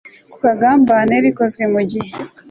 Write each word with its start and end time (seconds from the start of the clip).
ku 0.31 0.37
kagambane 0.43 1.15
bikozwe 1.25 1.63
mu 1.73 1.81
gihe 1.91 2.11